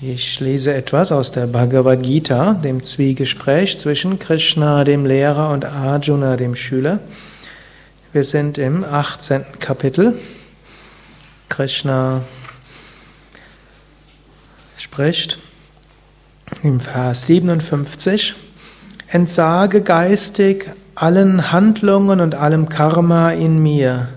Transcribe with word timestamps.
Ich 0.00 0.38
lese 0.38 0.72
etwas 0.74 1.10
aus 1.10 1.32
der 1.32 1.48
Bhagavad 1.48 2.04
Gita, 2.04 2.54
dem 2.54 2.84
Zwiegespräch 2.84 3.80
zwischen 3.80 4.20
Krishna, 4.20 4.84
dem 4.84 5.04
Lehrer, 5.04 5.50
und 5.50 5.64
Arjuna, 5.64 6.36
dem 6.36 6.54
Schüler. 6.54 7.00
Wir 8.12 8.22
sind 8.22 8.58
im 8.58 8.84
18. 8.84 9.44
Kapitel. 9.58 10.16
Krishna 11.48 12.20
spricht 14.76 15.40
im 16.62 16.78
Vers 16.78 17.26
57, 17.26 18.36
Entsage 19.08 19.80
geistig 19.80 20.70
allen 20.94 21.50
Handlungen 21.50 22.20
und 22.20 22.36
allem 22.36 22.68
Karma 22.68 23.32
in 23.32 23.60
mir 23.60 24.10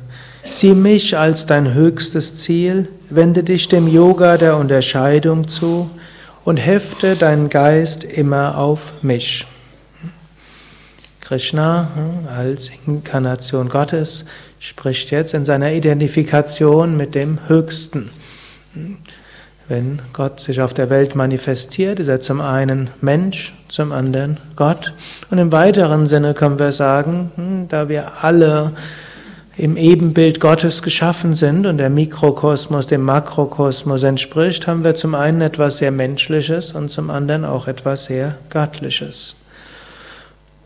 Sieh 0.54 0.74
mich 0.74 1.18
als 1.18 1.46
dein 1.46 1.74
höchstes 1.74 2.36
Ziel, 2.36 2.90
wende 3.10 3.42
dich 3.42 3.70
dem 3.70 3.88
Yoga 3.88 4.36
der 4.36 4.58
Unterscheidung 4.58 5.48
zu 5.48 5.90
und 6.44 6.58
hefte 6.58 7.16
deinen 7.16 7.50
Geist 7.50 8.04
immer 8.04 8.58
auf 8.58 8.92
mich. 9.02 9.48
Krishna 11.22 11.88
hm, 11.96 12.28
als 12.28 12.70
Inkarnation 12.86 13.70
Gottes 13.70 14.26
spricht 14.60 15.12
jetzt 15.12 15.34
in 15.34 15.46
seiner 15.46 15.72
Identifikation 15.72 16.98
mit 16.98 17.16
dem 17.16 17.40
Höchsten. 17.48 18.10
Wenn 19.70 20.02
Gott 20.12 20.42
sich 20.42 20.60
auf 20.60 20.74
der 20.74 20.90
Welt 20.90 21.16
manifestiert, 21.16 22.02
ist 22.02 22.10
er 22.10 22.20
zum 22.20 22.42
einen 22.42 22.90
Mensch, 23.00 23.56
zum 23.70 23.94
anderen 23.94 24.36
Gott. 24.58 24.94
Und 25.30 25.38
im 25.38 25.54
weiteren 25.54 26.08
Sinne 26.08 26.34
können 26.34 26.60
wir 26.60 26.74
sagen, 26.74 27.32
hm, 27.38 27.70
da 27.70 27.88
wir 27.88 28.22
alle 28.22 28.74
im 29.58 29.76
Ebenbild 29.76 30.40
Gottes 30.40 30.82
geschaffen 30.82 31.34
sind 31.34 31.66
und 31.66 31.78
der 31.78 31.90
Mikrokosmos 31.90 32.88
dem 32.88 33.02
Makrokosmos 33.02 34.04
entspricht, 34.04 34.66
haben 34.66 34.84
wir 34.84 34.96
zum 34.96 35.14
einen 35.14 35.42
etwas 35.42 35.80
sehr 35.80 35.92
Menschliches 35.92 36.72
und 36.72 36.90
zum 36.90 37.10
anderen 37.10 37.44
auch 37.44 37.68
etwas 37.68 38.06
sehr 38.06 38.38
Göttliches. 38.50 39.36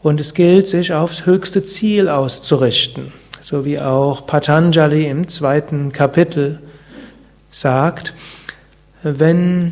Und 0.04 0.20
es 0.20 0.36
gilt, 0.36 0.68
sich 0.68 0.94
aufs 0.94 1.26
höchste 1.26 1.66
Ziel 1.66 2.10
auszurichten, 2.10 3.12
so 3.42 3.66
wie 3.66 3.80
auch 3.80 4.28
Patanjali 4.28 5.08
im 5.08 5.30
zweiten 5.30 5.92
Kapitel 5.92 6.60
sagt, 7.50 8.14
wenn 9.02 9.72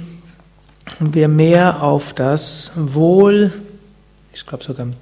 wir 1.00 1.28
mehr 1.28 1.84
auf 1.84 2.14
das 2.14 2.72
Wohl, 2.76 3.52
ich 4.34 4.46
glaube 4.46 4.64
sogar 4.64 4.88
im 4.88 4.94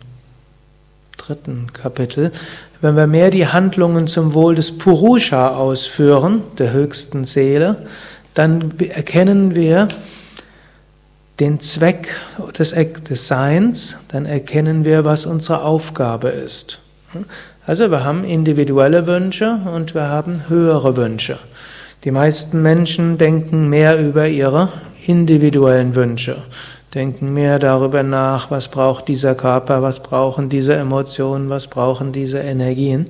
dritten 1.22 1.72
Kapitel, 1.74 2.32
wenn 2.82 2.96
wir 2.96 3.08
mehr 3.08 3.30
die 3.30 3.48
Handlungen 3.48 4.08
zum 4.08 4.34
Wohl 4.34 4.56
des 4.56 4.78
Purusha 4.78 5.56
ausführen, 5.56 6.42
der 6.58 6.72
höchsten 6.72 7.26
Seele, 7.26 7.86
dann 8.34 8.74
erkennen 8.80 9.54
wir 9.56 9.88
den 11.40 11.60
Zweck 11.60 12.16
des, 12.58 12.74
Seins, 13.28 13.98
dann 14.10 14.26
erkennen 14.26 14.84
wir, 14.84 15.06
was 15.06 15.26
unsere 15.26 15.64
Aufgabe 15.64 16.30
ist. 16.30 16.80
Also 17.66 17.92
wir 17.92 18.04
haben 18.04 18.24
individuelle 18.24 19.06
Wünsche 19.06 19.60
und 19.74 19.94
wir 19.94 20.08
haben 20.08 20.44
höhere 20.48 20.98
Wünsche. 20.98 21.38
Die 22.04 22.12
meisten 22.12 22.62
Menschen 22.64 23.18
denken 23.20 23.70
mehr 23.70 24.00
über 24.00 24.28
ihre 24.28 24.70
individuellen 25.06 25.96
Wünsche 25.96 26.44
denken 26.94 27.34
mehr 27.34 27.58
darüber 27.58 28.04
nach, 28.04 28.52
was 28.52 28.68
braucht 28.68 29.08
dieser 29.08 29.34
Körper, 29.34 29.82
was 29.82 30.02
brauchen 30.02 30.50
diese 30.50 30.76
Emotionen, 30.76 31.50
was 31.50 31.68
brauchen 31.68 32.12
diese 32.12 32.40
Energien. 32.40 33.06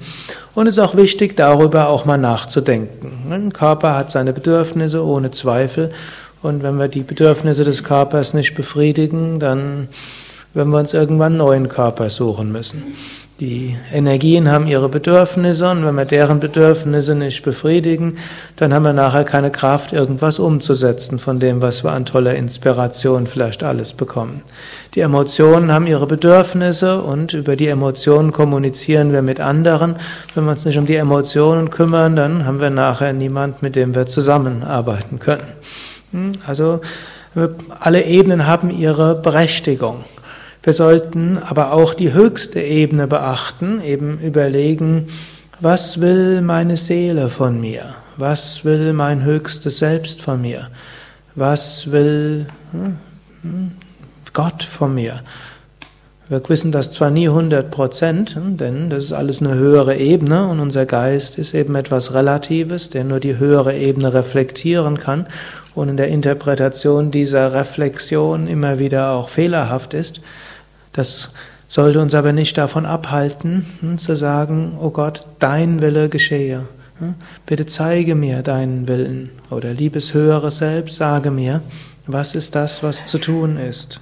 Und 0.53 0.67
es 0.67 0.77
ist 0.77 0.83
auch 0.83 0.95
wichtig, 0.95 1.35
darüber 1.35 1.89
auch 1.89 2.05
mal 2.05 2.17
nachzudenken. 2.17 3.31
Ein 3.31 3.51
Körper 3.53 3.95
hat 3.95 4.11
seine 4.11 4.33
Bedürfnisse, 4.33 5.03
ohne 5.03 5.31
Zweifel. 5.31 5.91
Und 6.43 6.61
wenn 6.61 6.77
wir 6.77 6.89
die 6.89 7.01
Bedürfnisse 7.01 7.63
des 7.63 7.83
Körpers 7.83 8.33
nicht 8.33 8.53
befriedigen, 8.55 9.39
dann 9.39 9.87
werden 10.53 10.71
wir 10.71 10.79
uns 10.79 10.93
irgendwann 10.93 11.33
einen 11.33 11.37
neuen 11.37 11.67
Körper 11.67 12.09
suchen 12.09 12.51
müssen. 12.51 12.83
Die 13.41 13.75
Energien 13.91 14.51
haben 14.51 14.67
ihre 14.67 14.87
Bedürfnisse 14.87 15.67
und 15.71 15.83
wenn 15.83 15.95
wir 15.95 16.05
deren 16.05 16.39
Bedürfnisse 16.39 17.15
nicht 17.15 17.41
befriedigen, 17.41 18.13
dann 18.55 18.71
haben 18.71 18.83
wir 18.83 18.93
nachher 18.93 19.23
keine 19.23 19.49
Kraft, 19.49 19.93
irgendwas 19.93 20.37
umzusetzen 20.37 21.17
von 21.17 21.39
dem, 21.39 21.59
was 21.59 21.83
wir 21.83 21.91
an 21.91 22.05
toller 22.05 22.35
Inspiration 22.35 23.25
vielleicht 23.25 23.63
alles 23.63 23.93
bekommen. 23.93 24.43
Die 24.93 24.99
Emotionen 24.99 25.71
haben 25.71 25.87
ihre 25.87 26.05
Bedürfnisse 26.05 27.01
und 27.01 27.33
über 27.33 27.55
die 27.55 27.65
Emotionen 27.65 28.31
kommunizieren 28.31 29.11
wir 29.11 29.23
mit 29.23 29.39
anderen. 29.39 29.95
Wenn 30.35 30.43
wir 30.43 30.51
uns 30.51 30.65
nicht 30.65 30.77
um 30.77 30.85
die 30.85 30.97
Emotionen 30.97 31.71
kümmern, 31.71 32.15
dann 32.15 32.45
haben 32.45 32.61
wir 32.61 32.69
nachher 32.69 33.11
niemand, 33.11 33.63
mit 33.63 33.75
dem 33.75 33.95
wir 33.95 34.05
zusammenarbeiten 34.05 35.17
können. 35.17 35.47
Hm, 36.11 36.33
also 36.45 36.81
alle 37.79 38.03
Ebenen 38.03 38.45
haben 38.45 38.69
ihre 38.69 39.15
Berechtigung. 39.15 40.03
Wir 40.63 40.73
sollten 40.73 41.39
aber 41.39 41.73
auch 41.73 41.95
die 41.95 42.13
höchste 42.13 42.59
Ebene 42.59 43.07
beachten, 43.07 43.81
eben 43.81 44.19
überlegen, 44.19 45.07
was 45.59 46.01
will 46.01 46.41
meine 46.41 46.77
Seele 46.77 47.29
von 47.29 47.59
mir? 47.59 47.95
Was 48.17 48.63
will 48.63 48.93
mein 48.93 49.23
höchstes 49.23 49.79
Selbst 49.79 50.21
von 50.21 50.41
mir? 50.41 50.69
Was 51.33 51.91
will 51.91 52.45
hm, 52.71 52.97
hm, 53.41 53.71
Gott 54.33 54.63
von 54.63 54.93
mir? 54.93 55.21
Wir 56.29 56.41
wissen 56.47 56.71
das 56.71 56.91
zwar 56.91 57.09
nie 57.09 57.27
100 57.27 57.71
Prozent, 57.71 58.35
hm, 58.35 58.57
denn 58.57 58.91
das 58.91 59.05
ist 59.05 59.13
alles 59.13 59.41
eine 59.41 59.55
höhere 59.55 59.97
Ebene 59.97 60.47
und 60.47 60.59
unser 60.59 60.85
Geist 60.85 61.39
ist 61.39 61.55
eben 61.55 61.73
etwas 61.73 62.13
Relatives, 62.13 62.89
der 62.89 63.03
nur 63.03 63.19
die 63.19 63.39
höhere 63.39 63.75
Ebene 63.75 64.13
reflektieren 64.13 64.99
kann 64.99 65.25
und 65.73 65.89
in 65.89 65.97
der 65.97 66.09
Interpretation 66.09 67.09
dieser 67.09 67.53
Reflexion 67.53 68.47
immer 68.47 68.77
wieder 68.77 69.13
auch 69.13 69.29
fehlerhaft 69.29 69.95
ist. 69.95 70.21
Das 70.93 71.29
sollte 71.67 72.01
uns 72.01 72.13
aber 72.13 72.33
nicht 72.33 72.57
davon 72.57 72.85
abhalten, 72.85 73.65
hm, 73.79 73.97
zu 73.97 74.15
sagen, 74.15 74.77
oh 74.81 74.89
Gott, 74.89 75.25
dein 75.39 75.81
Wille 75.81 76.09
geschehe. 76.09 76.63
Hm, 76.99 77.15
bitte 77.45 77.65
zeige 77.65 78.13
mir 78.13 78.41
deinen 78.43 78.87
Willen. 78.87 79.29
Oder 79.49 79.73
liebes 79.73 80.13
höhere 80.13 80.51
Selbst, 80.51 80.97
sage 80.97 81.31
mir, 81.31 81.61
was 82.07 82.35
ist 82.35 82.55
das, 82.55 82.83
was 82.83 83.05
zu 83.05 83.19
tun 83.19 83.57
ist. 83.57 83.99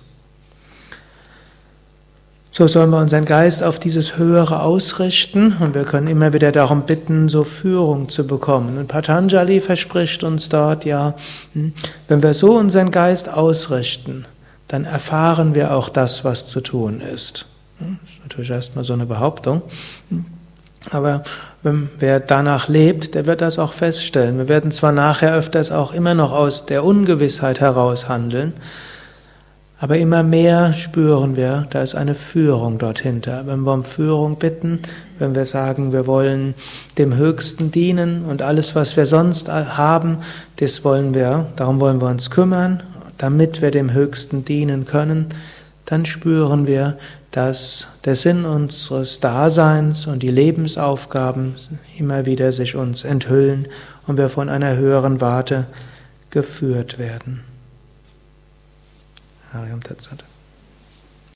So 2.51 2.67
sollen 2.67 2.89
wir 2.89 2.97
unseren 2.97 3.25
Geist 3.25 3.63
auf 3.63 3.79
dieses 3.79 4.17
Höhere 4.17 4.63
ausrichten 4.63 5.55
und 5.59 5.75
wir 5.75 5.83
können 5.83 6.07
immer 6.07 6.33
wieder 6.33 6.51
darum 6.51 6.81
bitten, 6.81 7.29
so 7.29 7.43
Führung 7.43 8.09
zu 8.09 8.25
bekommen. 8.25 8.79
Und 8.79 8.87
Patanjali 8.87 9.61
verspricht 9.61 10.23
uns 10.23 10.49
dort 10.49 10.83
ja, 10.83 11.13
hm, 11.53 11.73
wenn 12.07 12.23
wir 12.23 12.33
so 12.33 12.57
unseren 12.57 12.89
Geist 12.91 13.31
ausrichten, 13.31 14.25
dann 14.69 14.85
erfahren 14.85 15.55
wir 15.55 15.73
auch 15.73 15.89
das, 15.89 16.23
was 16.23 16.47
zu 16.47 16.61
tun 16.61 17.01
ist. 17.01 17.47
Hm, 17.79 17.97
das 18.01 18.13
ist 18.13 18.23
natürlich 18.23 18.49
erstmal 18.51 18.85
so 18.85 18.93
eine 18.93 19.05
Behauptung. 19.05 19.63
Hm, 20.09 20.25
aber 20.91 21.23
wer 21.61 22.19
danach 22.21 22.69
lebt, 22.69 23.15
der 23.15 23.25
wird 23.25 23.41
das 23.41 23.59
auch 23.59 23.73
feststellen. 23.73 24.37
Wir 24.37 24.47
werden 24.47 24.71
zwar 24.71 24.93
nachher 24.93 25.35
öfters 25.35 25.71
auch 25.71 25.93
immer 25.93 26.13
noch 26.13 26.31
aus 26.31 26.65
der 26.65 26.85
Ungewissheit 26.85 27.59
heraus 27.59 28.07
handeln, 28.07 28.53
aber 29.81 29.97
immer 29.97 30.23
mehr 30.23 30.73
spüren 30.73 31.35
wir, 31.35 31.67
da 31.69 31.81
ist 31.81 31.95
eine 31.95 32.15
Führung 32.15 32.79
dort 32.79 32.99
hinter. 32.99 33.47
Wenn 33.47 33.61
wir 33.61 33.73
um 33.73 33.83
Führung 33.83 34.37
bitten, 34.37 34.79
wenn 35.19 35.35
wir 35.35 35.45
sagen, 35.45 35.93
wir 35.93 36.05
wollen 36.05 36.53
dem 36.97 37.15
Höchsten 37.15 37.71
dienen 37.71 38.25
und 38.25 38.41
alles, 38.41 38.75
was 38.75 38.97
wir 38.97 39.05
sonst 39.05 39.49
haben, 39.49 40.17
das 40.57 40.83
wollen 40.83 41.13
wir, 41.13 41.47
darum 41.55 41.79
wollen 41.79 42.01
wir 42.01 42.07
uns 42.07 42.29
kümmern 42.29 42.83
damit 43.19 43.61
wir 43.61 43.69
dem 43.69 43.93
Höchsten 43.93 44.43
dienen 44.43 44.85
können, 44.85 45.27
dann 45.85 46.05
spüren 46.05 46.65
wir, 46.65 46.97
dass 47.31 47.87
der 48.05 48.15
Sinn 48.15 48.45
unseres 48.45 49.19
Daseins 49.19 50.07
und 50.07 50.23
die 50.23 50.31
Lebensaufgaben 50.31 51.55
immer 51.97 52.25
wieder 52.25 52.51
sich 52.51 52.75
uns 52.75 53.03
enthüllen 53.03 53.67
und 54.07 54.17
wir 54.17 54.29
von 54.29 54.49
einer 54.49 54.75
höheren 54.75 55.21
Warte 55.21 55.67
geführt 56.31 56.97
werden. 56.97 57.41
Harium 59.53 59.83
Tatsat. 59.83 60.23